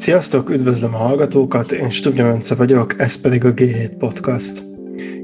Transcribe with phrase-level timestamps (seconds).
[0.00, 4.62] Sziasztok, üdvözlöm a hallgatókat, én Stubnya Mence vagyok, ez pedig a G7 Podcast.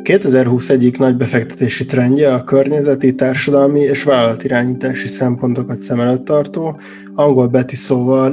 [0.02, 6.80] 2020 egyik nagy befektetési trendje a környezeti, társadalmi és vállalatirányítási szempontokat szem előtt tartó,
[7.14, 7.76] angol betű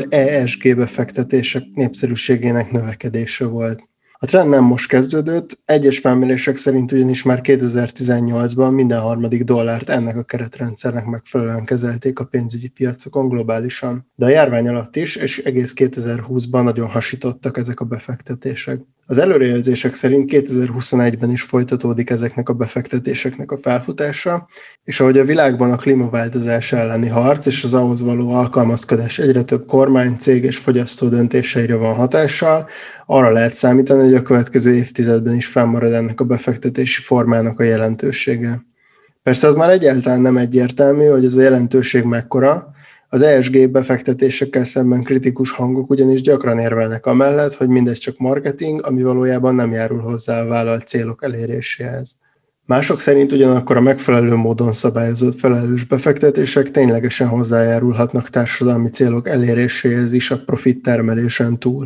[0.09, 3.92] ESG befektetések népszerűségének növekedése volt.
[4.23, 10.17] A trend nem most kezdődött, egyes felmérések szerint ugyanis már 2018-ban minden harmadik dollárt ennek
[10.17, 14.11] a keretrendszernek megfelelően kezelték a pénzügyi piacokon globálisan.
[14.15, 18.81] De a járvány alatt is, és egész 2020-ban nagyon hasítottak ezek a befektetések.
[19.05, 24.47] Az előrejelzések szerint 2021-ben is folytatódik ezeknek a befektetéseknek a felfutása,
[24.83, 29.65] és ahogy a világban a klímaváltozás elleni harc és az ahhoz való alkalmazkodás egyre több
[29.65, 32.67] kormány, cég és fogyasztó döntéseire van hatással,
[33.05, 38.65] arra lehet számítani, hogy a következő évtizedben is fennmarad ennek a befektetési formának a jelentősége.
[39.23, 42.72] Persze az már egyáltalán nem egyértelmű, hogy ez a jelentőség mekkora,
[43.13, 49.03] az ESG befektetésekkel szemben kritikus hangok ugyanis gyakran érvelnek amellett, hogy mindez csak marketing, ami
[49.03, 52.15] valójában nem járul hozzá a vállalt célok eléréséhez.
[52.65, 60.31] Mások szerint ugyanakkor a megfelelő módon szabályozott felelős befektetések ténylegesen hozzájárulhatnak társadalmi célok eléréséhez is
[60.31, 61.85] a profit termelésen túl.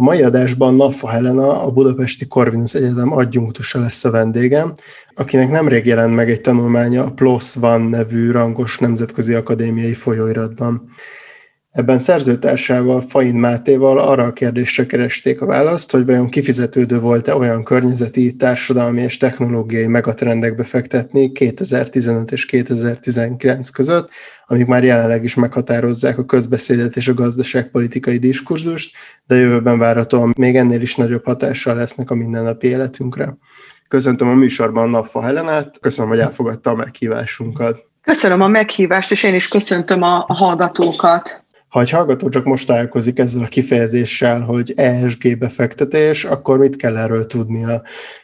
[0.00, 4.72] A mai adásban Naffa Helena, a Budapesti Corvinus Egyetem adjunktusa lesz a vendégem,
[5.14, 10.90] akinek nemrég jelent meg egy tanulmánya a PLOS One nevű rangos nemzetközi akadémiai folyóiratban.
[11.78, 17.64] Ebben szerzőtársával, Fain Mátéval arra a kérdésre keresték a választ, hogy vajon kifizetődő volt-e olyan
[17.64, 24.10] környezeti, társadalmi és technológiai megatrendekbe fektetni 2015 és 2019 között,
[24.46, 30.56] amik már jelenleg is meghatározzák a közbeszédet és a gazdaságpolitikai diskurzust, de jövőben várhatóan még
[30.56, 33.36] ennél is nagyobb hatással lesznek a mindennapi életünkre.
[33.88, 37.86] Köszöntöm a műsorban Naffa Helenát, köszönöm, hogy elfogadta a meghívásunkat.
[38.02, 41.46] Köszönöm a meghívást, és én is köszöntöm a, hallgatókat.
[41.68, 46.96] Ha egy hallgató csak most találkozik ezzel a kifejezéssel, hogy ESG befektetés, akkor mit kell
[46.96, 47.82] erről tudnia?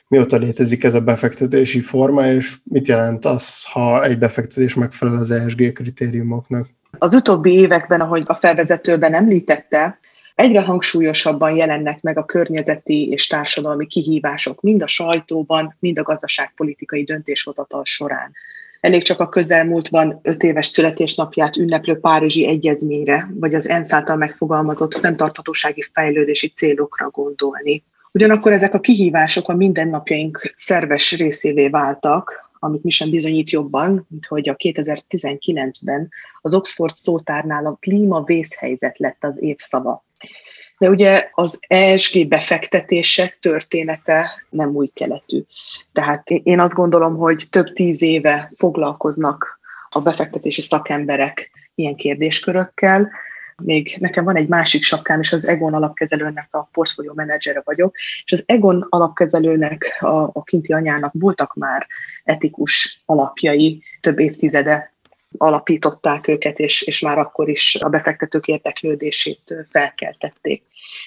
[0.09, 5.31] Mióta létezik ez a befektetési forma, és mit jelent az, ha egy befektetés megfelel az
[5.31, 6.69] ESG kritériumoknak?
[6.99, 9.99] Az utóbbi években, ahogy a felvezetőben említette,
[10.35, 17.05] egyre hangsúlyosabban jelennek meg a környezeti és társadalmi kihívások, mind a sajtóban, mind a gazdaságpolitikai
[17.05, 18.33] döntéshozatal során.
[18.85, 24.95] Elég csak a közelmúltban öt éves születésnapját ünneplő Párizsi Egyezményre, vagy az ENSZ által megfogalmazott
[24.95, 27.83] fenntarthatósági fejlődési célokra gondolni.
[28.13, 34.27] Ugyanakkor ezek a kihívások a mindennapjaink szerves részévé váltak, amit mi sem bizonyít jobban, mint
[34.27, 36.09] hogy a 2019-ben
[36.41, 40.05] az Oxford szótárnál a klímavészhelyzet lett az évszava.
[40.79, 45.43] De ugye az ESG befektetések története nem új keletű.
[45.93, 53.11] Tehát én azt gondolom, hogy több tíz éve foglalkoznak a befektetési szakemberek ilyen kérdéskörökkel.
[53.57, 58.33] Még nekem van egy másik sapkám, és az Egon alapkezelőnek a portfólió menedzsere vagyok, és
[58.33, 61.87] az Egon alapkezelőnek, a, a kinti anyának voltak már
[62.25, 64.94] etikus alapjai több évtizede
[65.37, 70.63] alapították őket, és, és már akkor is a befektetők érdeklődését felkeltették.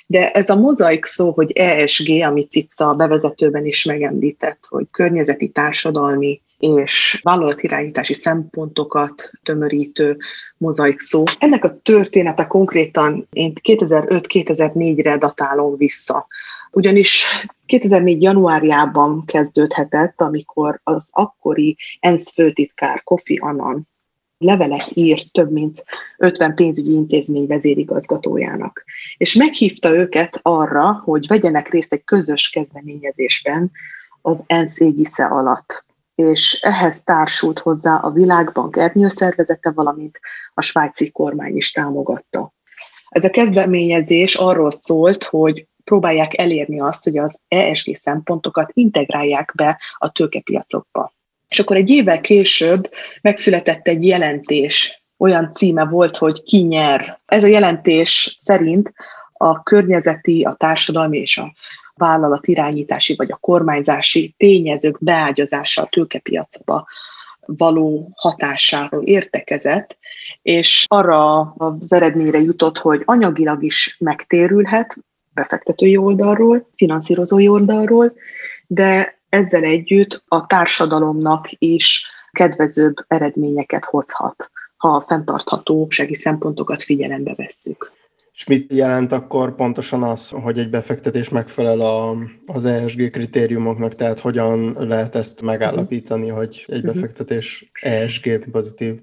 [0.06, 5.48] De ez a mozaik szó, hogy ESG, amit itt a bevezetőben is megemlített, hogy környezeti,
[5.48, 10.18] társadalmi és vállalatirányítási szempontokat tömörítő
[10.58, 11.24] mozaik szó.
[11.40, 16.28] Ennek a története konkrétan én 2005-2004-re datálom vissza.
[16.72, 17.26] Ugyanis
[17.66, 18.22] 2004.
[18.22, 23.88] januárjában kezdődhetett, amikor az akkori ENSZ főtitkár Kofi Annan
[24.38, 25.84] levelet írt több mint
[26.18, 28.84] 50 pénzügyi intézmény vezérigazgatójának.
[29.18, 33.72] És meghívta őket arra, hogy vegyenek részt egy közös kezdeményezésben
[34.22, 35.86] az ENSZ égisze alatt.
[36.16, 40.20] És ehhez társult hozzá a Világbank ernyőszervezete, valamint
[40.54, 42.54] a svájci kormány is támogatta.
[43.10, 49.82] Ez a kezdeményezés arról szólt, hogy próbálják elérni azt, hogy az ESG szempontokat integrálják be
[49.98, 51.16] a tőkepiacokba.
[51.48, 52.90] És akkor egy évvel később
[53.22, 57.20] megszületett egy jelentés, olyan címe volt, hogy ki nyer.
[57.26, 58.94] Ez a jelentés szerint
[59.34, 61.54] a környezeti, a társadalmi és a
[61.94, 66.88] vállalat irányítási vagy a kormányzási tényezők beágyazása a tőkepiacba
[67.46, 69.98] való hatásáról értekezett,
[70.42, 74.98] és arra az eredményre jutott, hogy anyagilag is megtérülhet
[75.34, 78.14] befektetői oldalról, finanszírozói oldalról,
[78.68, 87.92] de ezzel együtt a társadalomnak is kedvezőbb eredményeket hozhat, ha a fenntarthatósági szempontokat figyelembe vesszük.
[88.34, 92.16] És mit jelent akkor pontosan az, hogy egy befektetés megfelel a,
[92.46, 96.94] az ESG kritériumoknak, tehát hogyan lehet ezt megállapítani, hogy egy mhm.
[96.94, 99.00] befektetés ESG pozitív?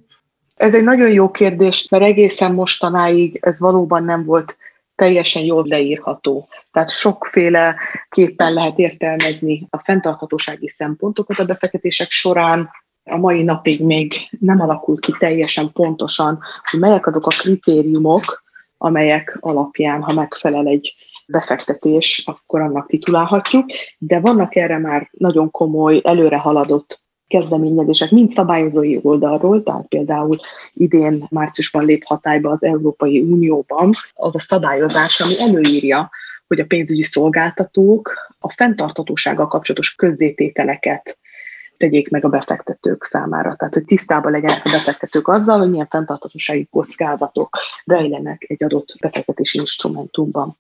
[0.57, 4.57] Ez egy nagyon jó kérdés, mert egészen mostanáig ez valóban nem volt
[4.95, 6.49] teljesen jól leírható.
[6.73, 7.77] Tehát sokféle
[8.09, 12.71] képpen lehet értelmezni a fenntarthatósági szempontokat a befektetések során.
[13.05, 16.39] A mai napig még nem alakult ki teljesen pontosan,
[16.71, 18.43] hogy melyek azok a kritériumok,
[18.79, 20.95] amelyek alapján, ha megfelel egy
[21.27, 23.67] befektetés, akkor annak titulálhatjuk,
[23.99, 30.39] de vannak erre már nagyon komoly, előre haladott kezdeményezések, mind szabályozói oldalról, tehát például
[30.73, 36.11] idén márciusban lép hatályba az Európai Unióban az a szabályozás, ami előírja,
[36.47, 41.19] hogy a pénzügyi szolgáltatók a fenntartatósággal kapcsolatos közzétételeket
[41.77, 43.55] tegyék meg a befektetők számára.
[43.57, 49.59] Tehát, hogy tisztában legyenek a befektetők azzal, hogy milyen fenntartatósági kockázatok rejlenek egy adott befektetési
[49.59, 50.57] instrumentumban.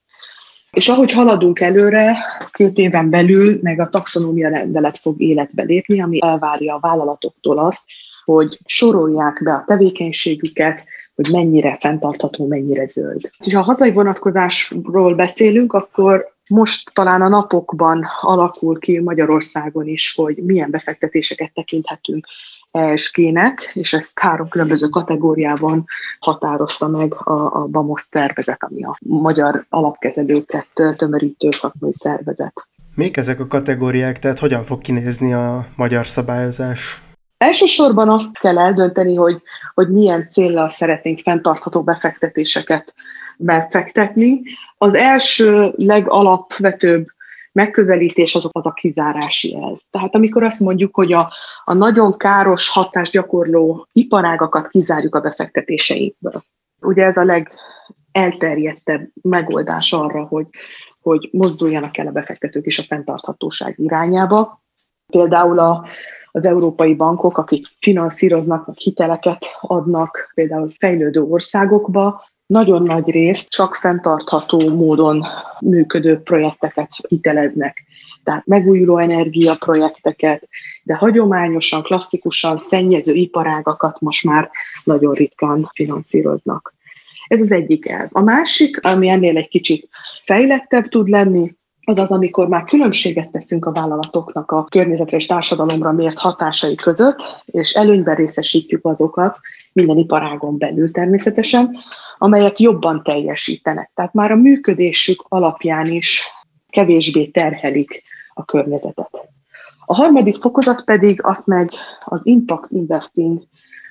[0.75, 2.17] És ahogy haladunk előre,
[2.53, 7.85] két éven belül meg a taxonómia rendelet fog életbe lépni, ami elvárja a vállalatoktól azt,
[8.25, 10.85] hogy sorolják be a tevékenységüket,
[11.15, 13.31] hogy mennyire fenntartható, mennyire zöld.
[13.53, 20.37] Ha a hazai vonatkozásról beszélünk, akkor most talán a napokban alakul ki Magyarországon is, hogy
[20.37, 22.26] milyen befektetéseket tekinthetünk
[22.75, 25.85] ESG-nek, és ezt három különböző kategóriában
[26.19, 30.67] határozta meg a, a BAMOS szervezet, ami a magyar alapkezelőket
[30.97, 32.69] tömörítő szakmai szervezet.
[32.94, 37.03] Még ezek a kategóriák, tehát hogyan fog kinézni a magyar szabályozás?
[37.38, 39.43] Elsősorban azt kell eldönteni, hogy,
[39.75, 42.94] hogy milyen célral szeretnénk fenntartható befektetéseket
[43.37, 44.43] befektetni.
[44.79, 47.06] Az első legalapvetőbb
[47.55, 49.77] megközelítés az, az a kizárási elv.
[49.91, 51.33] Tehát amikor azt mondjuk, hogy a,
[51.65, 56.45] a nagyon káros hatást gyakorló iparágakat kizárjuk a befektetéseinkből.
[56.81, 57.43] Ugye ez a
[58.12, 60.47] legelterjedtebb megoldás arra, hogy,
[61.01, 64.61] hogy mozduljanak el a befektetők is a fenntarthatóság irányába.
[65.07, 65.87] Például a,
[66.31, 73.75] az európai bankok, akik finanszíroznak, vagy hiteleket adnak például fejlődő országokba, nagyon nagy részt csak
[73.75, 75.26] fenntartható módon
[75.61, 77.85] működő projekteket hiteleznek.
[78.25, 80.49] Tehát megújuló energiaprojekteket,
[80.82, 84.50] de hagyományosan, klasszikusan szennyező iparágakat most már
[84.85, 86.75] nagyon ritkán finanszíroznak.
[87.26, 88.08] Ez az egyik elv.
[88.12, 89.88] A másik, ami ennél egy kicsit
[90.23, 91.55] fejlettebb tud lenni,
[91.87, 97.43] az az, amikor már különbséget teszünk a vállalatoknak a környezetre és társadalomra mért hatásai között,
[97.44, 99.38] és előnyben részesítjük azokat,
[99.73, 101.76] minden iparágon belül természetesen,
[102.19, 103.90] amelyek jobban teljesítenek.
[103.94, 106.22] Tehát már a működésük alapján is
[106.70, 108.02] kevésbé terhelik
[108.34, 109.28] a környezetet.
[109.87, 111.70] A harmadik fokozat pedig azt meg
[112.05, 113.43] az impact investing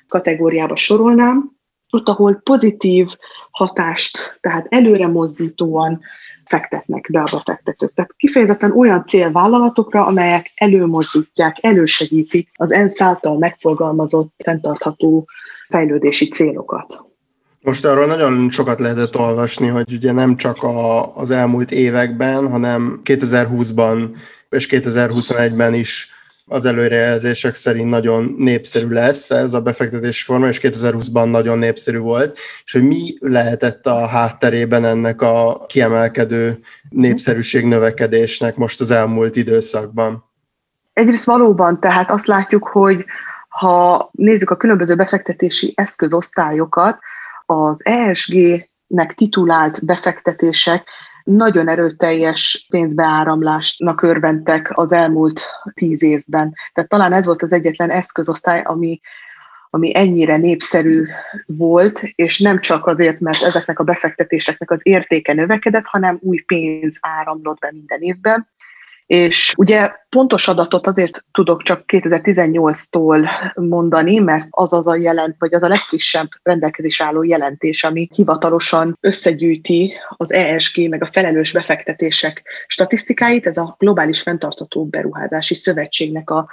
[0.08, 1.52] kategóriába sorolnám,
[1.90, 3.08] ott, ahol pozitív
[3.50, 6.00] hatást, tehát előre mozdítóan
[6.44, 7.94] fektetnek be a befektetők.
[7.94, 15.28] Tehát kifejezetten olyan célvállalatokra, amelyek előmozdítják, elősegítik az ENSZ által megfogalmazott fenntartható
[15.68, 17.03] fejlődési célokat.
[17.64, 23.00] Most arról nagyon sokat lehetett olvasni, hogy ugye nem csak a, az elmúlt években, hanem
[23.04, 24.08] 2020-ban
[24.50, 26.08] és 2021-ben is
[26.46, 32.38] az előrejelzések szerint nagyon népszerű lesz ez a befektetési forma, és 2020-ban nagyon népszerű volt,
[32.64, 36.58] és hogy mi lehetett a hátterében ennek a kiemelkedő
[36.88, 40.24] népszerűség növekedésnek most az elmúlt időszakban?
[40.92, 43.04] Egyrészt valóban, tehát azt látjuk, hogy
[43.48, 46.98] ha nézzük a különböző befektetési eszközosztályokat,
[47.46, 50.88] az ESG-nek titulált befektetések
[51.24, 55.42] nagyon erőteljes pénzbeáramlásnak örventek az elmúlt
[55.74, 56.52] tíz évben.
[56.72, 59.00] Tehát talán ez volt az egyetlen eszközosztály, ami,
[59.70, 61.04] ami ennyire népszerű
[61.46, 66.98] volt, és nem csak azért, mert ezeknek a befektetéseknek az értéke növekedett, hanem új pénz
[67.00, 68.48] áramlott be minden évben.
[69.06, 75.54] És ugye pontos adatot azért tudok csak 2018-tól mondani, mert az az a jelent, vagy
[75.54, 82.42] az a legfrissebb rendelkezés álló jelentés, ami hivatalosan összegyűjti az ESG meg a felelős befektetések
[82.66, 86.48] statisztikáit, ez a Globális Fentartató Beruházási Szövetségnek a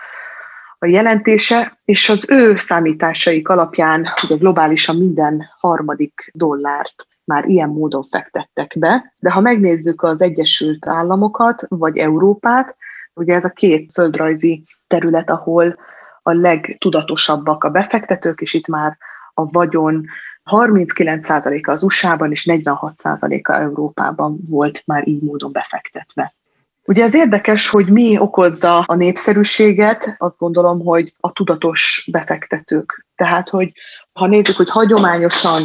[0.84, 8.04] a jelentése, és az ő számításaik alapján ugye globálisan minden harmadik dollárt már ilyen módon
[8.04, 12.76] fektettek be, de ha megnézzük az Egyesült Államokat, vagy Európát,
[13.14, 15.78] ugye ez a két földrajzi terület, ahol
[16.22, 18.98] a legtudatosabbak a befektetők, és itt már
[19.34, 20.06] a vagyon
[20.52, 26.34] 39%-a az USA-ban és 46%-a Európában volt már így módon befektetve.
[26.86, 33.06] Ugye ez érdekes, hogy mi okozza a népszerűséget, azt gondolom, hogy a tudatos befektetők.
[33.16, 33.72] Tehát, hogy
[34.14, 35.62] ha nézzük, hogy hagyományosan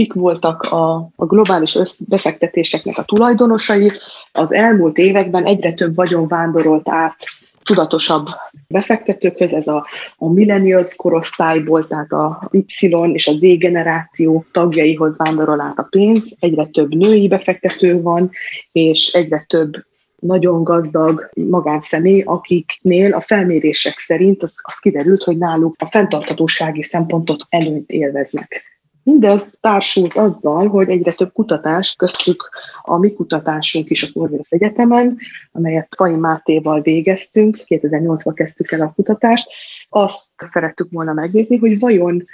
[0.00, 1.78] kik voltak a, a globális
[2.08, 3.90] befektetéseknek a tulajdonosai,
[4.32, 7.16] az elmúlt években egyre több vagyon vándorolt át
[7.62, 8.26] tudatosabb
[8.68, 15.60] befektetőkhöz, ez a, a millennials korosztályból, tehát az Y és a Z generáció tagjaihoz vándorol
[15.60, 18.30] át a pénz, egyre több női befektető van,
[18.72, 19.72] és egyre több
[20.18, 27.46] nagyon gazdag magánszemély, akiknél a felmérések szerint az, az kiderült, hogy náluk a fenntarthatósági szempontot
[27.48, 28.79] előnyt élveznek.
[29.02, 32.50] Mindez társult azzal, hogy egyre több kutatást, köztük
[32.82, 35.18] a mi kutatásunk is a Corvinus Egyetemen,
[35.52, 39.48] amelyet Fai Mátéval végeztünk, 2008-ban kezdtük el a kutatást,
[39.88, 42.24] azt szerettük volna megnézni, hogy vajon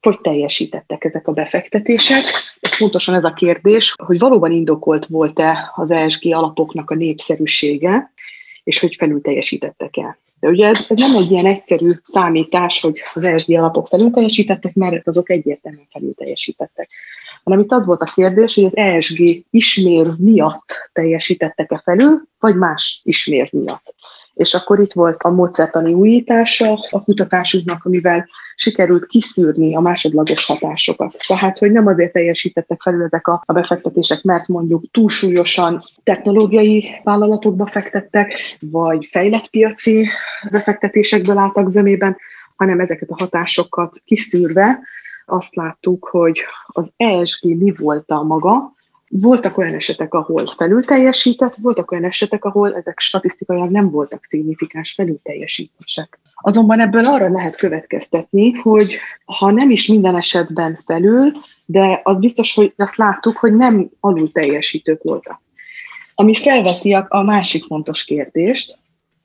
[0.00, 2.22] hogy teljesítettek ezek a befektetések.
[2.60, 8.12] Ez pontosan ez a kérdés, hogy valóban indokolt volt-e az ESG alapoknak a népszerűsége,
[8.64, 10.18] és hogy felül teljesítettek-e.
[10.42, 14.74] De ugye ez, ez nem egy ilyen egyszerű számítás, hogy az ESG alapok felül teljesítettek,
[14.74, 16.88] mert azok egyértelműen felül teljesítettek.
[17.44, 23.00] Hanem itt az volt a kérdés, hogy az ESG ismér miatt teljesítettek-e felül, vagy más
[23.04, 23.94] ismér miatt.
[24.34, 31.16] És akkor itt volt a módszertani újítása a kutatásunknak, amivel sikerült kiszűrni a másodlagos hatásokat.
[31.26, 38.34] Tehát, hogy nem azért teljesítettek felül ezek a, befektetések, mert mondjuk túlsúlyosan technológiai vállalatokba fektettek,
[38.60, 40.08] vagy fejlett piaci
[40.50, 42.16] befektetésekből álltak zömében,
[42.56, 44.80] hanem ezeket a hatásokat kiszűrve
[45.26, 48.74] azt láttuk, hogy az ESG mi volt a maga,
[49.20, 54.94] voltak olyan esetek, ahol felül teljesített, voltak olyan esetek, ahol ezek statisztikailag nem voltak szignifikáns
[55.22, 56.18] teljesítések.
[56.34, 61.32] Azonban ebből arra lehet következtetni, hogy ha nem is minden esetben felül,
[61.66, 65.40] de az biztos, hogy azt láttuk, hogy nem alul teljesítők voltak.
[66.14, 68.78] Ami felveti a másik fontos kérdést,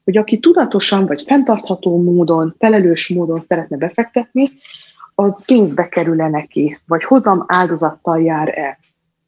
[0.03, 4.49] hogy aki tudatosan vagy fenntartható módon, felelős módon szeretne befektetni,
[5.15, 8.79] az pénzbe kerül-e neki, vagy hozam áldozattal jár-e.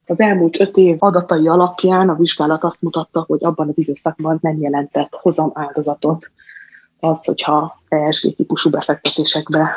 [0.09, 4.61] Az elmúlt öt év adatai alapján a vizsgálat azt mutatta, hogy abban az időszakban nem
[4.61, 6.31] jelentett hozam áldozatot
[6.99, 9.69] az, hogyha ESG típusú befektetésekbe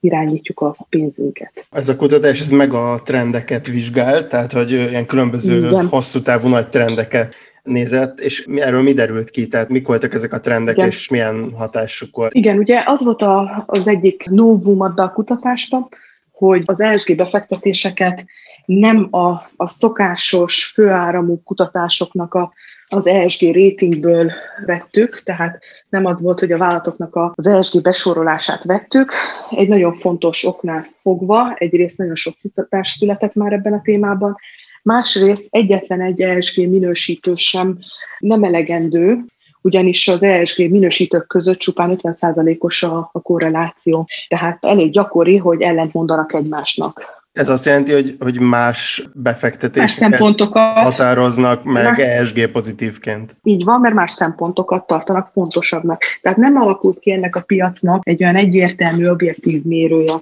[0.00, 1.66] irányítjuk a pénzünket.
[1.70, 5.86] Ez a kutatás ez meg a trendeket vizsgál, tehát hogy ilyen különböző Igen.
[5.86, 10.40] hosszú távú nagy trendeket nézett, és erről mi derült ki, tehát mik voltak ezek a
[10.40, 10.88] trendek, Igen.
[10.88, 12.34] és milyen hatásuk volt?
[12.34, 15.88] Igen, ugye az volt a, az egyik novum a kutatásban,
[16.32, 18.24] hogy az ESG befektetéseket
[18.68, 22.52] nem a, a szokásos főáramú kutatásoknak a,
[22.88, 24.32] az ESG ratingből
[24.66, 25.58] vettük, tehát
[25.88, 29.12] nem az volt, hogy a vállalatoknak az ESG besorolását vettük.
[29.50, 34.36] Egy nagyon fontos oknál fogva, egyrészt nagyon sok kutatás született már ebben a témában,
[34.82, 37.78] másrészt egyetlen egy ESG minősítő sem
[38.18, 39.24] nem elegendő,
[39.60, 44.08] ugyanis az ESG minősítők között csupán 50%-os a, a korreláció.
[44.28, 47.17] Tehát elég gyakori, hogy ellent mondanak egymásnak.
[47.38, 53.36] Ez azt jelenti, hogy, hogy más befektetéseket más határoznak meg más, ESG pozitívként.
[53.42, 56.02] Így van, mert más szempontokat tartanak fontosabbnak.
[56.22, 60.14] Tehát nem alakult ki ennek a piacnak egy olyan egyértelmű, objektív mérője.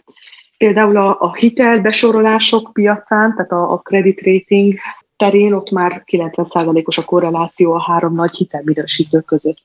[0.58, 4.74] Például a, a hitelbesorolások piacán, tehát a, a credit rating
[5.16, 9.58] terén ott már 90%-os a korreláció a három nagy hitelminősítő között.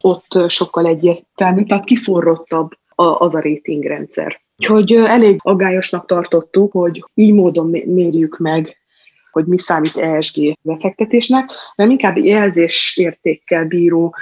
[0.00, 4.41] Ott sokkal egyértelmű, tehát kiforrottabb az a ratingrendszer.
[4.62, 8.76] Úgyhogy elég aggályosnak tartottuk, hogy így módon mérjük meg,
[9.30, 14.14] hogy mi számít ESG befektetésnek, mert inkább jelzésértékkel bíró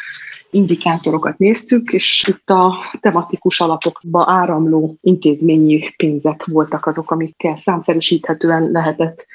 [0.50, 9.26] indikátorokat néztük, és itt a tematikus alapokba áramló intézményi pénzek voltak azok, amikkel számszerűsíthetően lehetett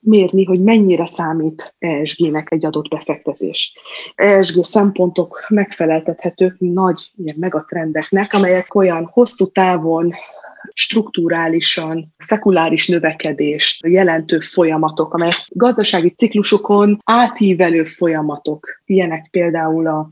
[0.00, 3.72] mérni, hogy mennyire számít ESG-nek egy adott befektetés.
[4.14, 10.12] ESG szempontok megfeleltethetők nagy ilyen megatrendeknek, amelyek olyan hosszú távon
[10.74, 18.80] strukturálisan szekuláris növekedést jelentő folyamatok, amelyek gazdasági ciklusokon átívelő folyamatok.
[18.84, 20.08] Ilyenek például a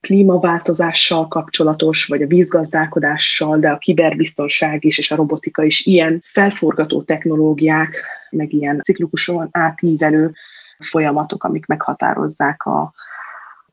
[0.00, 7.02] klímaváltozással kapcsolatos, vagy a vízgazdálkodással, de a kiberbiztonság is, és a robotika is ilyen felforgató
[7.02, 10.32] technológiák, meg ilyen ciklukuson átívelő
[10.78, 12.92] folyamatok, amik meghatározzák a,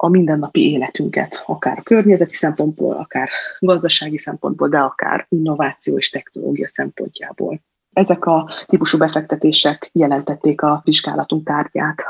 [0.01, 3.29] a mindennapi életünket, akár a környezeti szempontból, akár
[3.59, 7.61] gazdasági szempontból, de akár innováció és technológia szempontjából.
[7.93, 12.03] Ezek a típusú befektetések jelentették a vizsgálatunk tárgyát.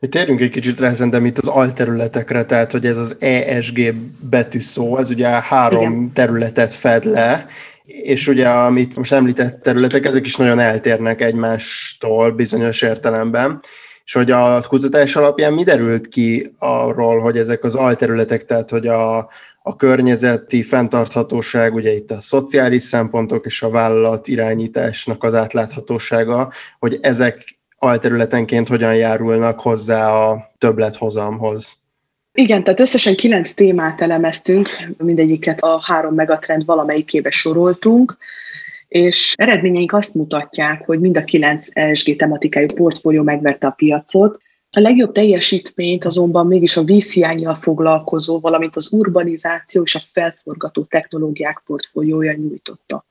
[0.00, 3.94] Térjünk egy kicsit rá szerintem itt az alterületekre, tehát hogy ez az ESG
[4.30, 6.12] betűszó, ez ugye három Igen.
[6.12, 7.46] területet fed le,
[7.84, 13.60] és ugye amit most említett területek, ezek is nagyon eltérnek egymástól bizonyos értelemben
[14.04, 18.86] és hogy a kutatás alapján mi derült ki arról, hogy ezek az alterületek, tehát hogy
[18.86, 19.16] a,
[19.62, 26.98] a környezeti fenntarthatóság, ugye itt a szociális szempontok és a vállalat irányításnak az átláthatósága, hogy
[27.00, 31.76] ezek alterületenként hogyan járulnak hozzá a többlethozamhoz.
[32.32, 34.68] Igen, tehát összesen kilenc témát elemeztünk,
[34.98, 38.16] mindegyiket a három megatrend valamelyikébe soroltunk,
[38.94, 44.40] és eredményeink azt mutatják, hogy mind a kilenc ESG tematikájú portfólió megverte a piacot.
[44.70, 51.62] A legjobb teljesítményt azonban mégis a vízhiányjal foglalkozó, valamint az urbanizáció és a felforgató technológiák
[51.66, 53.04] portfóliója nyújtotta.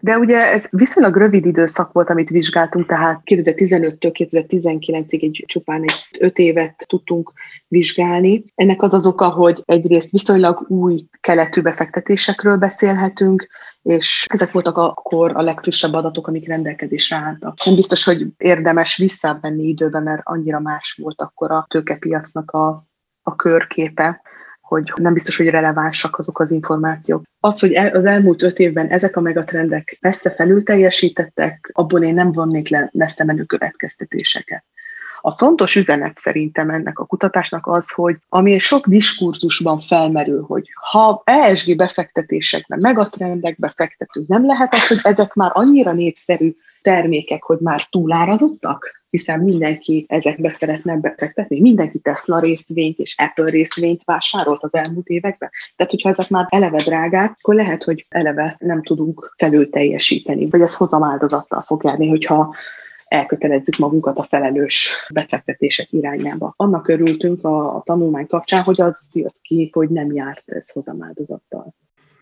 [0.00, 6.08] De ugye ez viszonylag rövid időszak volt, amit vizsgáltunk, tehát 2015-től 2019-ig egy csupán egy
[6.18, 7.32] öt évet tudtunk
[7.68, 8.44] vizsgálni.
[8.54, 13.48] Ennek az az oka, hogy egyrészt viszonylag új keletű befektetésekről beszélhetünk,
[13.82, 17.64] és ezek voltak akkor a legfrissebb adatok, amik rendelkezésre álltak.
[17.64, 22.86] Nem biztos, hogy érdemes visszavenni időben, mert annyira más volt akkor a tőkepiacnak a,
[23.22, 24.20] a körképe
[24.68, 27.22] hogy nem biztos, hogy relevánsak azok az információk.
[27.40, 32.32] Az, hogy az elmúlt öt évben ezek a megatrendek messze felül teljesítettek, abból én nem
[32.32, 34.64] vonnék le messze menő következtetéseket.
[35.20, 41.22] A fontos üzenet szerintem ennek a kutatásnak az, hogy ami sok diskurzusban felmerül, hogy ha
[41.24, 47.86] ESG befektetésekben, megatrendekbe fektetünk, nem lehet az, hogy ezek már annyira népszerű termékek, hogy már
[47.90, 48.97] túlárazottak?
[49.10, 51.60] Hiszen mindenki ezekbe szeretne befektetni.
[51.60, 55.50] Mindenki Tesla részvényt és Apple részvényt vásárolt az elmúlt években.
[55.76, 60.60] Tehát, hogyha ezek már eleve drágák, akkor lehet, hogy eleve nem tudunk felül teljesíteni, vagy
[60.60, 62.54] ez hozamáldozattal fog járni, hogyha
[63.04, 66.52] elkötelezzük magunkat a felelős befektetések irányába.
[66.56, 71.74] Annak örültünk a, a tanulmány kapcsán, hogy az jött ki, hogy nem járt ez hozamáldozattal.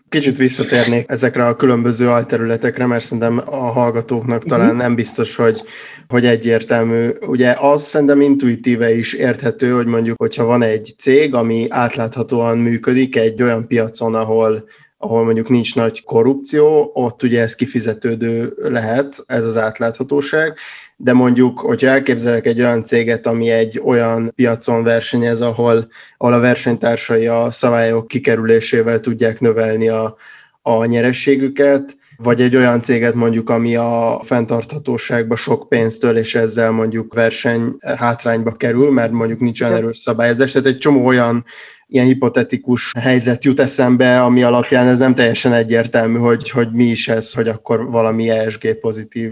[0.09, 4.47] Kicsit visszatérnék ezekre a különböző alterületekre, mert szerintem a hallgatóknak mhm.
[4.47, 5.63] talán nem biztos, hogy,
[6.07, 7.09] hogy egyértelmű.
[7.27, 13.15] Ugye az szerintem intuitíve is érthető, hogy mondjuk, hogyha van egy cég, ami átláthatóan működik
[13.15, 19.45] egy olyan piacon, ahol ahol mondjuk nincs nagy korrupció, ott ugye ez kifizetődő lehet, ez
[19.45, 20.57] az átláthatóság,
[20.95, 25.87] de mondjuk, hogyha elképzelek egy olyan céget, ami egy olyan piacon versenyez, ahol,
[26.17, 30.15] ahol a versenytársai a szabályok kikerülésével tudják növelni a,
[30.61, 37.13] a nyerességüket, vagy egy olyan céget mondjuk, ami a fenntarthatóságba sok pénztől, és ezzel mondjuk
[37.13, 40.51] verseny hátrányba kerül, mert mondjuk nincs olyan erős szabályozás.
[40.51, 41.45] Tehát egy csomó olyan
[41.87, 47.07] ilyen hipotetikus helyzet jut eszembe, ami alapján ez nem teljesen egyértelmű, hogy, hogy mi is
[47.07, 49.31] ez, hogy akkor valami ESG pozitív.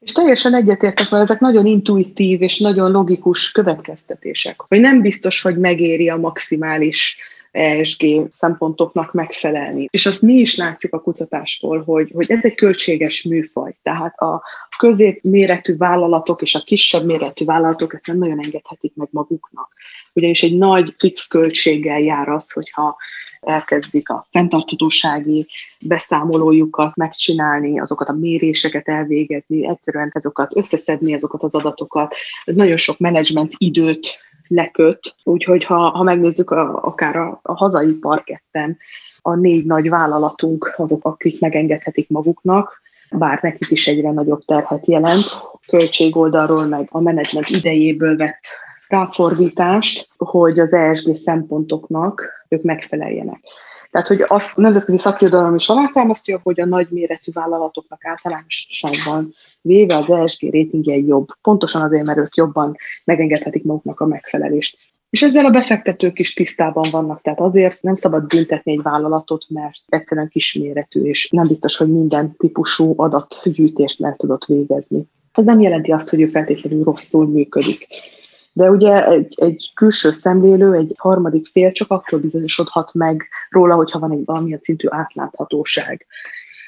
[0.00, 4.60] És teljesen egyetértek, mert ezek nagyon intuitív és nagyon logikus következtetések.
[4.60, 7.18] Hogy nem biztos, hogy megéri a maximális
[7.56, 9.88] ESG szempontoknak megfelelni.
[9.90, 13.76] És azt mi is látjuk a kutatásból, hogy, hogy ez egy költséges műfaj.
[13.82, 14.42] Tehát a
[14.78, 19.72] középméretű vállalatok és a kisebb méretű vállalatok ezt nem nagyon engedhetik meg maguknak.
[20.12, 22.96] Ugyanis egy nagy fix költséggel jár az, hogyha
[23.40, 25.46] elkezdik a fenntartatósági
[25.80, 32.14] beszámolójukat megcsinálni, azokat a méréseket elvégezni, egyszerűen azokat összeszedni, azokat az adatokat.
[32.44, 38.78] Nagyon sok menedzsment időt leköt, úgyhogy ha, ha megnézzük a, akár a, a hazai parketten,
[39.22, 42.80] a négy nagy vállalatunk azok, akik megengedhetik maguknak,
[43.10, 45.24] bár nekik is egyre nagyobb terhet jelent,
[45.66, 48.44] költségoldalról meg a menedzsment idejéből vett
[48.88, 53.40] ráfordítást, hogy az ESG szempontoknak ők megfeleljenek.
[53.96, 60.10] Tehát, hogy azt nemzetközi szakirodalom is alátámasztja, hogy a nagy méretű vállalatoknak általánosságban véve az
[60.10, 61.26] ESG rétingje jobb.
[61.42, 64.78] Pontosan azért, mert ők jobban megengedhetik maguknak a megfelelést.
[65.10, 69.78] És ezzel a befektetők is tisztában vannak, tehát azért nem szabad büntetni egy vállalatot, mert
[69.88, 75.08] egyszerűen kisméretű, és nem biztos, hogy minden típusú adatgyűjtést el tudott végezni.
[75.32, 77.86] Ez nem jelenti azt, hogy ő feltétlenül rosszul működik.
[78.56, 83.98] De ugye egy, egy külső szemlélő, egy harmadik fél csak akkor bizonyosodhat meg róla, hogyha
[83.98, 86.06] van egy valamilyen szintű átláthatóság.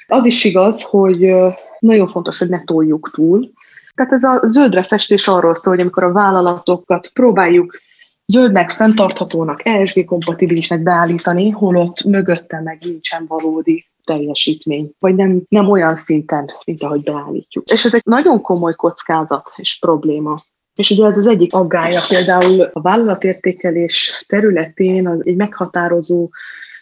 [0.06, 1.34] Az is igaz, hogy
[1.78, 3.50] nagyon fontos, hogy ne toljuk túl.
[3.94, 7.80] Tehát ez a zöldre festés arról szól, hogy amikor a vállalatokat próbáljuk
[8.26, 16.50] zöldnek, fenntarthatónak, ESG-kompatibilisnek beállítani, holott mögötte meg nincsen valódi teljesítmény, vagy nem, nem olyan szinten,
[16.64, 17.70] mint ahogy beállítjuk.
[17.70, 20.42] És ez egy nagyon komoly kockázat és probléma.
[20.78, 26.28] És ugye ez az egyik aggája például a vállalatértékelés területén az egy meghatározó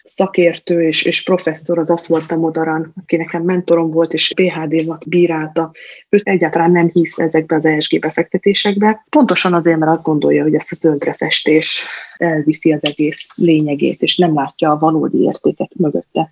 [0.03, 5.71] szakértő és, és professzor az Aszvolta Modaran, aki nekem mentorom volt, és PHD-vat bírálta.
[6.09, 10.71] Ő egyáltalán nem hisz ezekbe az ESG befektetésekbe, pontosan azért, mert azt gondolja, hogy ezt
[10.71, 16.31] a zöldre festés elviszi az egész lényegét, és nem látja a valódi értéket mögötte.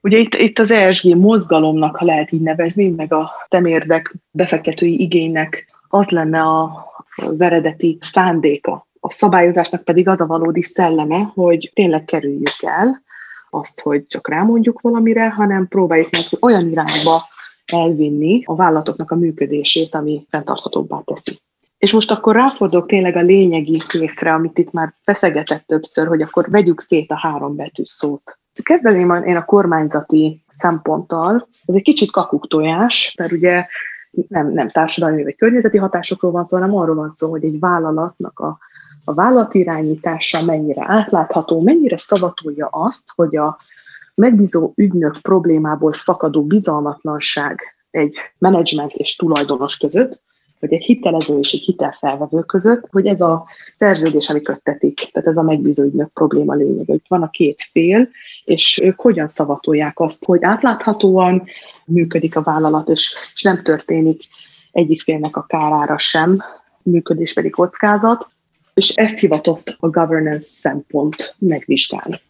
[0.00, 5.73] Ugye itt, itt az ESG mozgalomnak, ha lehet így nevezni, meg a temérdek befektetői igénynek
[5.94, 8.86] az lenne a, az eredeti szándéka.
[9.00, 13.02] A szabályozásnak pedig az a valódi szelleme, hogy tényleg kerüljük el
[13.50, 17.28] azt, hogy csak rámondjuk valamire, hanem próbáljuk meg olyan irányba
[17.72, 21.38] elvinni a vállalatoknak a működését, ami fenntarthatóbbá teszi.
[21.78, 26.50] És most akkor ráfordulok tényleg a lényegi részre, amit itt már feszegetett többször, hogy akkor
[26.50, 28.38] vegyük szét a három betű szót.
[28.62, 31.48] Kezdeném én a kormányzati szemponttal.
[31.64, 33.66] Ez egy kicsit kakuktojás, mert ugye
[34.28, 38.38] nem, nem társadalmi vagy környezeti hatásokról van szó, hanem arról van szó, hogy egy vállalatnak
[38.38, 38.58] a,
[39.04, 43.58] a vállalatirányítása mennyire átlátható, mennyire szavatolja azt, hogy a
[44.14, 50.22] megbízó ügynök problémából fakadó bizalmatlanság egy menedzsment és tulajdonos között,
[50.64, 55.36] vagy egy hitelező és egy hitelfelvevő között, hogy ez a szerződés, ami köttetik, tehát ez
[55.36, 58.08] a megbízó probléma lényege, hogy van a két fél,
[58.44, 61.42] és ők hogyan szavatolják azt, hogy átláthatóan
[61.84, 64.22] működik a vállalat, és, és nem történik
[64.72, 66.42] egyik félnek a kárára sem,
[66.82, 68.28] működésbeli kockázat,
[68.74, 72.20] és ezt hivatott a governance szempont megvizsgálni.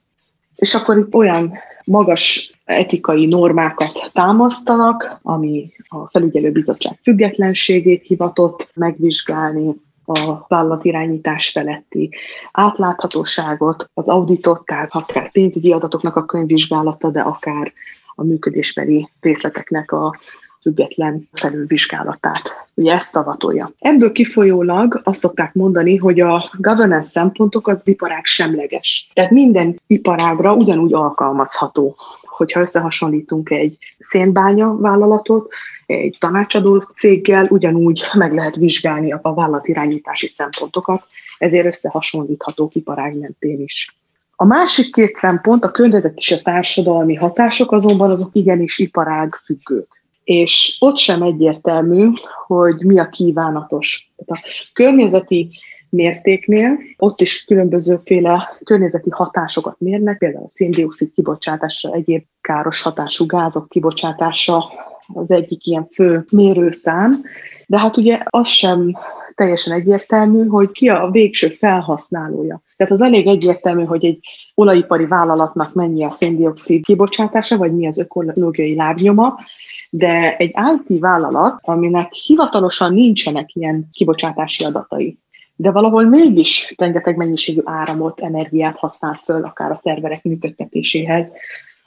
[0.56, 1.52] És akkor itt olyan
[1.84, 9.74] magas etikai normákat támasztanak, ami a felügyelőbizottság függetlenségét hivatott megvizsgálni,
[10.06, 12.10] a vállalatirányítás feletti
[12.52, 17.72] átláthatóságot, az auditot, tehát akár pénzügyi adatoknak a könyvvizsgálata, de akár
[18.14, 20.18] a működésbeli részleteknek a
[20.64, 22.66] független felülvizsgálatát.
[22.74, 23.72] Ugye ezt szavatolja.
[23.78, 29.10] Ebből kifolyólag azt szokták mondani, hogy a governance szempontok az iparág semleges.
[29.14, 31.96] Tehát minden iparágra ugyanúgy alkalmazható
[32.36, 35.52] hogyha összehasonlítunk egy szénbánya vállalatot,
[35.86, 41.02] egy tanácsadó céggel, ugyanúgy meg lehet vizsgálni a vállalatirányítási szempontokat,
[41.38, 43.96] ezért összehasonlítható iparág mentén is.
[44.36, 50.03] A másik két szempont, a környezet és a társadalmi hatások azonban azok igenis iparág függők.
[50.24, 52.10] És ott sem egyértelmű,
[52.46, 54.12] hogy mi a kívánatos.
[54.16, 55.50] Tehát a környezeti
[55.88, 63.68] mértéknél, ott is különbözőféle környezeti hatásokat mérnek, például a széndiokszid kibocsátása, egyéb káros hatású gázok
[63.68, 64.70] kibocsátása
[65.14, 67.22] az egyik ilyen fő mérőszám,
[67.66, 68.96] de hát ugye az sem
[69.34, 72.62] teljesen egyértelmű, hogy ki a végső felhasználója.
[72.76, 74.18] Tehát az elég egyértelmű, hogy egy
[74.54, 79.38] olajipari vállalatnak mennyi a széndiokszid kibocsátása, vagy mi az ökológiai lábnyoma,
[79.96, 85.18] de egy IT vállalat, aminek hivatalosan nincsenek ilyen kibocsátási adatai,
[85.56, 91.32] de valahol mégis rengeteg mennyiségű áramot, energiát használ föl, akár a szerverek működtetéséhez,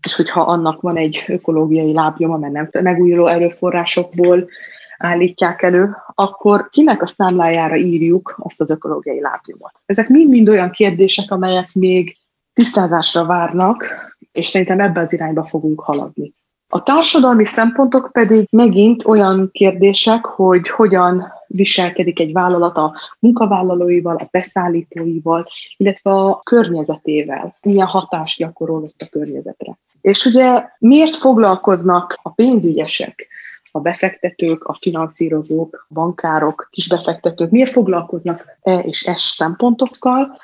[0.01, 4.49] és hogyha annak van egy ökológiai lábnyoma, mert nem megújuló erőforrásokból
[4.97, 9.71] állítják elő, akkor kinek a számlájára írjuk azt az ökológiai lábnyomot?
[9.85, 12.17] Ezek mind-mind olyan kérdések, amelyek még
[12.53, 13.85] tisztázásra várnak,
[14.31, 16.33] és szerintem ebbe az irányba fogunk haladni.
[16.69, 24.27] A társadalmi szempontok pedig megint olyan kérdések, hogy hogyan viselkedik egy vállalat a munkavállalóival, a
[24.32, 29.77] beszállítóival, illetve a környezetével, milyen hatást gyakorol ott a környezetre.
[30.01, 33.27] És ugye miért foglalkoznak a pénzügyesek,
[33.71, 40.38] a befektetők, a finanszírozók, a bankárok, kisbefektetők, miért foglalkoznak E és S szempontokkal?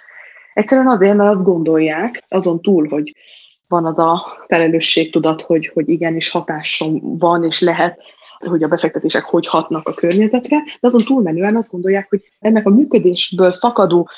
[0.54, 3.16] Egyszerűen azért, mert azt gondolják, azon túl, hogy
[3.74, 8.00] van az a felelősségtudat, hogy, hogy igenis hatásom van és lehet,
[8.40, 12.70] hogy a befektetések hogy hatnak a környezetre, de azon túlmenően azt gondolják, hogy ennek a
[12.70, 14.10] működésből fakadó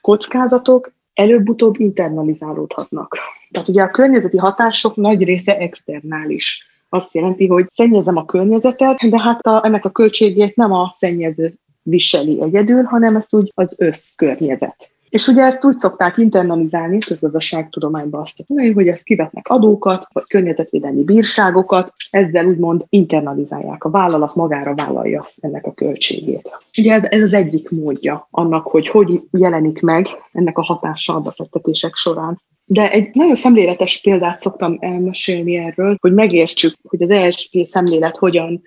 [0.00, 3.18] kockázatok előbb-utóbb internalizálódhatnak.
[3.50, 6.66] Tehát ugye a környezeti hatások nagy része externális.
[6.88, 11.54] Azt jelenti, hogy szennyezem a környezetet, de hát a, ennek a költségét nem a szennyező
[11.82, 14.90] viseli egyedül, hanem ezt úgy az összkörnyezet.
[15.12, 21.02] És ugye ezt úgy szokták internalizálni, közgazdaságtudományban azt mondani, hogy ezt kivetnek adókat, vagy környezetvédelmi
[21.02, 26.58] bírságokat, ezzel úgymond internalizálják, a vállalat magára vállalja ennek a költségét.
[26.76, 31.20] Ugye ez, ez az egyik módja annak, hogy hogy jelenik meg ennek a hatása a
[31.20, 32.40] befektetések során.
[32.64, 38.62] De egy nagyon szemléletes példát szoktam elmesélni erről, hogy megértsük, hogy az ESG szemlélet hogyan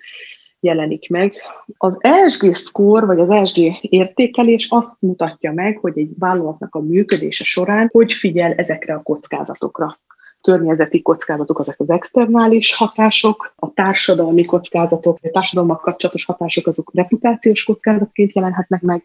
[0.60, 1.34] jelenik meg.
[1.76, 7.44] Az ESG score, vagy az ESG értékelés azt mutatja meg, hogy egy vállalatnak a működése
[7.44, 9.98] során hogy figyel ezekre a kockázatokra
[10.40, 17.64] környezeti kockázatok, azok az externális hatások, a társadalmi kockázatok, a társadalmak kapcsolatos hatások, azok reputációs
[17.64, 19.04] kockázatként jelenhetnek meg,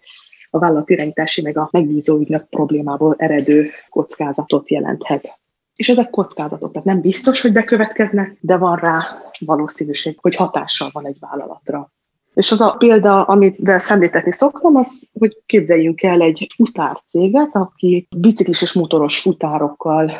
[0.49, 5.40] a vállalat irányítási meg a megbízó ügynök problémából eredő kockázatot jelenthet.
[5.81, 9.03] És ezek kockázatok, tehát nem biztos, hogy bekövetkeznek, de van rá
[9.39, 11.91] valószínűség, hogy hatással van egy vállalatra.
[12.33, 18.61] És az a példa, amit szemléltetni szoktam, az, hogy képzeljünk el egy futárcéget, aki biciklis
[18.61, 20.11] és motoros futárokkal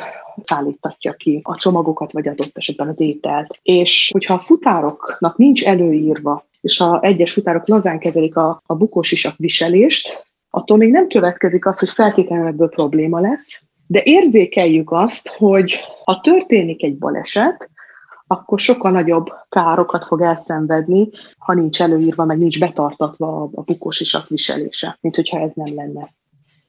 [0.42, 3.58] szállítatja ki a csomagokat, vagy adott esetben az ételt.
[3.62, 9.36] És hogyha a futároknak nincs előírva, és a egyes futárok lazán kezelik a, a bukósisak
[9.36, 15.80] viselést, attól még nem következik az, hogy feltétlenül ebből probléma lesz, de érzékeljük azt, hogy
[16.04, 17.70] ha történik egy baleset,
[18.26, 24.28] akkor sokkal nagyobb károkat fog elszenvedni, ha nincs előírva, meg nincs betartatva a bukós isak
[24.28, 26.12] viselése, mint hogyha ez nem lenne.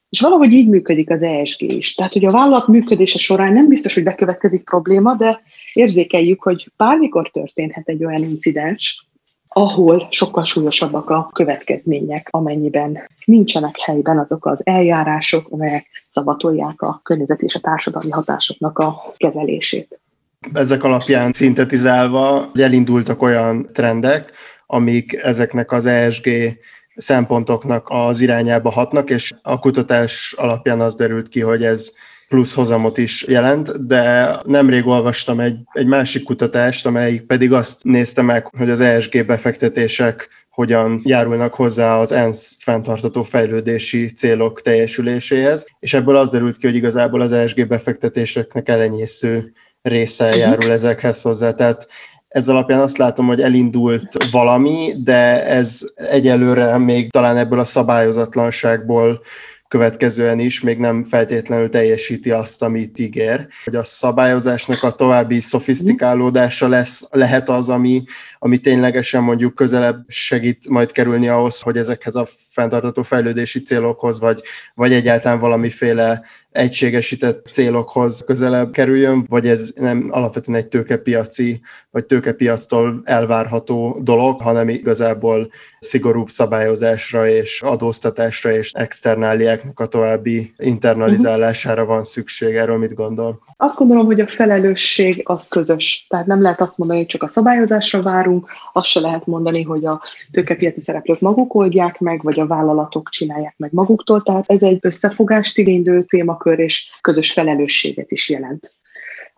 [0.08, 1.94] És valahogy így működik az ESG is.
[1.94, 7.30] Tehát, hogy a vállalat működése során nem biztos, hogy bekövetkezik probléma, de érzékeljük, hogy bármikor
[7.30, 9.06] történhet egy olyan incidens,
[9.56, 17.44] ahol sokkal súlyosabbak a következmények, amennyiben nincsenek helyben azok az eljárások, amelyek szavatolják a környezeti
[17.44, 20.00] és a társadalmi hatásoknak a kezelését.
[20.52, 24.32] Ezek alapján szintetizálva elindultak olyan trendek,
[24.66, 26.28] amik ezeknek az ESG
[26.94, 31.92] szempontoknak az irányába hatnak, és a kutatás alapján az derült ki, hogy ez
[32.28, 38.22] plusz hozamot is jelent, de nemrég olvastam egy, egy másik kutatást, amelyik pedig azt nézte
[38.22, 45.94] meg, hogy az ESG befektetések hogyan járulnak hozzá az ENSZ fenntartató fejlődési célok teljesüléséhez, és
[45.94, 51.52] ebből az derült ki, hogy igazából az ESG befektetéseknek elenyésző része járul ezekhez hozzá.
[51.52, 51.88] Tehát
[52.28, 59.20] ez alapján azt látom, hogy elindult valami, de ez egyelőre még talán ebből a szabályozatlanságból
[59.74, 63.46] következően is még nem feltétlenül teljesíti azt, amit ígér.
[63.64, 68.04] Hogy a szabályozásnak a további szofisztikálódása lesz, lehet az, ami,
[68.38, 74.42] ami ténylegesen mondjuk közelebb segít majd kerülni ahhoz, hogy ezekhez a fenntartató fejlődési célokhoz, vagy,
[74.74, 76.22] vagy egyáltalán valamiféle
[76.54, 84.68] egységesített célokhoz közelebb kerüljön, vagy ez nem alapvetően egy tőkepiaci, vagy tőkepiactól elvárható dolog, hanem
[84.68, 92.54] igazából szigorúbb szabályozásra és adóztatásra és externáliáknak a további internalizálására van szükség.
[92.54, 93.42] Erről mit gondol?
[93.64, 96.06] Azt gondolom, hogy a felelősség az közös.
[96.08, 99.86] Tehát nem lehet azt mondani, hogy csak a szabályozásra várunk, azt se lehet mondani, hogy
[99.86, 104.20] a tőkepiaci szereplők maguk oldják meg, vagy a vállalatok csinálják meg maguktól.
[104.20, 108.72] Tehát ez egy összefogást igénylő témakör, és közös felelősséget is jelent.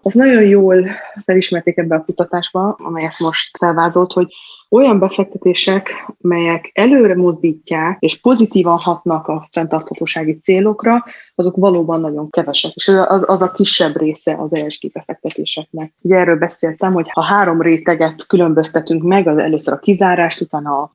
[0.02, 0.86] Az nagyon jól
[1.24, 4.26] felismerték ebbe a kutatásba, amelyet most felvázolt, hogy
[4.70, 12.74] olyan befektetések, melyek előre mozdítják és pozitívan hatnak a fenntarthatósági célokra, azok valóban nagyon kevesek,
[12.74, 15.92] és az, az a kisebb része az ESG befektetéseknek.
[16.00, 20.92] Ugye erről beszéltem, hogy ha három réteget különböztetünk meg, az először a kizárást, utána a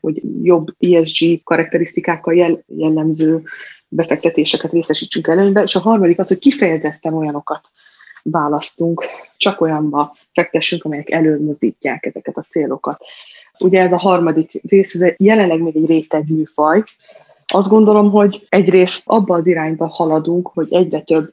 [0.00, 3.42] hogy jobb ESG karakterisztikákkal jel, jellemző
[3.88, 7.68] befektetéseket részesítsünk előnybe, és a harmadik az, hogy kifejezetten olyanokat
[8.22, 9.04] választunk,
[9.36, 13.00] csak olyanba fektessünk, amelyek előmozdítják ezeket a célokat.
[13.58, 16.82] Ugye ez a harmadik rész, ez jelenleg még egy réteg műfaj.
[17.46, 21.32] Azt gondolom, hogy egyrészt abba az irányba haladunk, hogy egyre több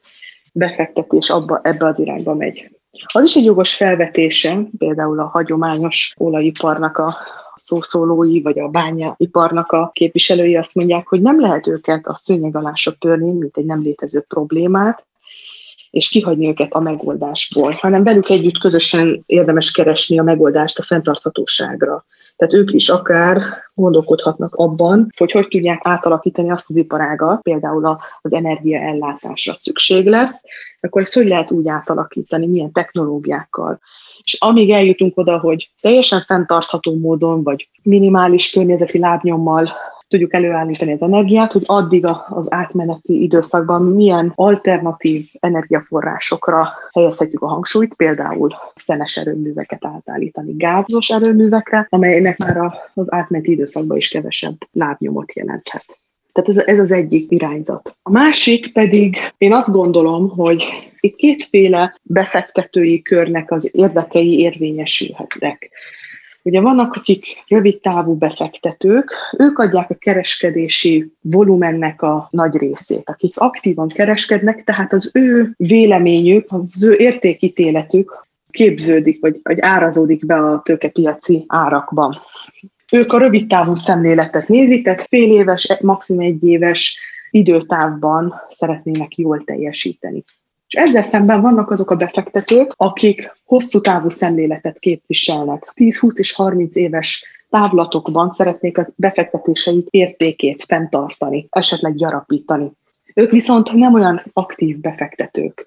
[0.52, 2.70] befektetés abba, ebbe az irányba megy.
[3.12, 7.16] Az is egy jogos felvetése, például a hagyományos olajiparnak a
[7.56, 12.74] szószólói, vagy a bányaiparnak a képviselői azt mondják, hogy nem lehet őket a szőnyeg alá
[12.74, 15.06] söpörni, mint egy nem létező problémát,
[15.94, 22.04] és kihagyni őket a megoldásból, hanem velük együtt közösen érdemes keresni a megoldást a fenntarthatóságra.
[22.36, 23.42] Tehát ők is akár
[23.74, 30.42] gondolkodhatnak abban, hogy hogy tudják átalakítani azt az iparágat, például az energiaellátásra szükség lesz,
[30.80, 33.80] akkor ezt hogy lehet úgy átalakítani, milyen technológiákkal.
[34.22, 39.72] És amíg eljutunk oda, hogy teljesen fenntartható módon, vagy minimális környezeti lábnyommal
[40.08, 47.94] tudjuk előállítani az energiát, hogy addig az átmeneti időszakban milyen alternatív energiaforrásokra helyezhetjük a hangsúlyt,
[47.94, 52.56] például szenes erőműveket átállítani gázos erőművekre, amelynek már
[52.94, 55.98] az átmeneti időszakban is kevesebb lábnyomot jelenthet.
[56.32, 57.96] Tehát ez, ez az egyik irányzat.
[58.02, 60.64] A másik pedig, én azt gondolom, hogy
[61.00, 65.70] itt kétféle befektetői körnek az érdekei érvényesülhetnek.
[66.46, 73.36] Ugye vannak, akik rövid távú befektetők, ők adják a kereskedési volumennek a nagy részét, akik
[73.36, 80.62] aktívan kereskednek, tehát az ő véleményük, az ő értékítéletük képződik, vagy, vagy árazódik be a
[80.62, 82.14] tőkepiaci árakban.
[82.92, 86.98] Ők a rövid távú szemléletet nézik, tehát fél éves, maximum egy éves
[87.30, 90.24] időtávban szeretnének jól teljesíteni.
[90.74, 95.72] És ezzel szemben vannak azok a befektetők, akik hosszú távú szemléletet képviselnek.
[95.74, 102.70] 10-20 és 30 éves távlatokban szeretnék a befektetéseik értékét fenntartani, esetleg gyarapítani.
[103.14, 105.66] Ők viszont nem olyan aktív befektetők.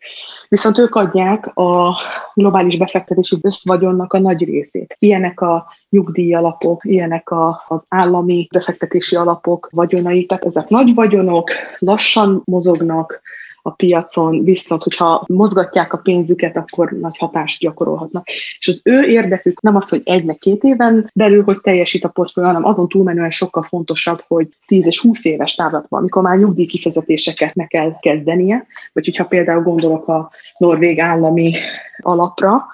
[0.50, 1.98] Viszont ők adják a
[2.34, 4.96] globális befektetési összvagyonnak a nagy részét.
[5.00, 10.26] Ilyenek a nyugdíjalapok, ilyenek a, az állami befektetési alapok vagyonai.
[10.26, 13.22] Tehát ezek nagy vagyonok, lassan mozognak,
[13.68, 18.28] a piacon, viszont hogyha mozgatják a pénzüket, akkor nagy hatást gyakorolhatnak.
[18.60, 22.10] És az ő érdekük nem az, hogy egy meg két éven belül, hogy teljesít a
[22.10, 26.66] portfólió, hanem azon túlmenően sokkal fontosabb, hogy 10 és 20 éves távlatban, amikor már nyugdíj
[26.66, 31.54] kifizetéseket meg kell kezdenie, vagy hogyha például gondolok a norvég állami
[31.98, 32.66] alapra,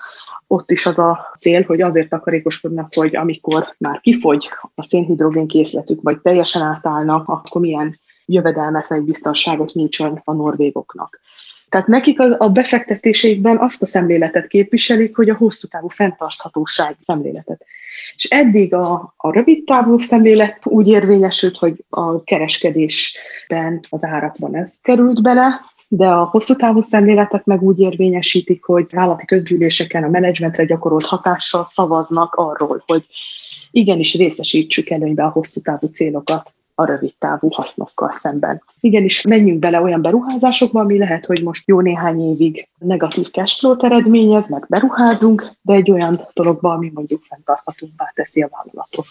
[0.47, 6.01] ott is az a cél, hogy azért takarékoskodnak, hogy amikor már kifogy a szénhidrogén készletük,
[6.01, 11.19] vagy teljesen átállnak, akkor milyen jövedelmet vagy biztonságot nyújtson a norvégoknak.
[11.69, 17.65] Tehát nekik a befektetéseikben azt a szemléletet képviselik, hogy a hosszú távú fenntarthatóság szemléletet.
[18.15, 24.77] És eddig a, a rövid távú szemlélet úgy érvényesült, hogy a kereskedésben, az árakban ez
[24.81, 30.65] került bele, de a hosszú távú szemléletet meg úgy érvényesítik, hogy állati közgyűléseken a menedzsmentre
[30.65, 33.05] gyakorolt hatással szavaznak arról, hogy
[33.71, 38.63] igenis részesítsük előnybe a hosszú távú célokat a rövid távú hasznokkal szemben.
[38.79, 44.49] Igenis, menjünk bele olyan beruházásokba, ami lehet, hogy most jó néhány évig negatív cashflow-t eredményez,
[44.49, 49.07] meg beruházunk, de egy olyan dologba, ami mondjuk fenntarthatóbbá teszi a vállalatot.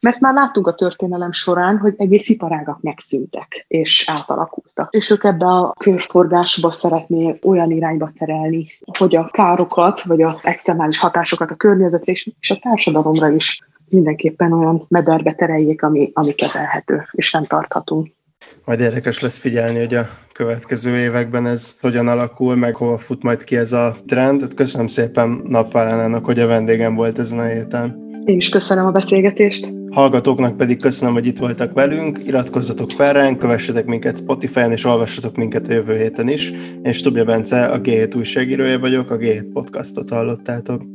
[0.00, 4.94] Mert már láttuk a történelem során, hogy egész iparágak megszűntek és átalakultak.
[4.94, 8.66] És ők ebbe a körforgásba szeretné olyan irányba terelni,
[8.98, 13.60] hogy a károkat, vagy a externális hatásokat a környezetre és a társadalomra is
[13.94, 18.08] mindenképpen olyan mederbe tereljék, ami, ami kezelhető és fenntartható.
[18.64, 23.44] Majd érdekes lesz figyelni, hogy a következő években ez hogyan alakul, meg hova fut majd
[23.44, 24.54] ki ez a trend.
[24.54, 28.02] Köszönöm szépen Napválánának, hogy a vendégem volt ezen a héten.
[28.24, 29.72] Én is köszönöm a beszélgetést.
[29.90, 35.36] Hallgatóknak pedig köszönöm, hogy itt voltak velünk, iratkozzatok fel ránk, kövessetek minket Spotify-on, és olvassatok
[35.36, 36.52] minket a jövő héten is.
[36.82, 40.93] Én Stubja Bence, a G7 újságírója vagyok, a G7 podcastot hallottátok.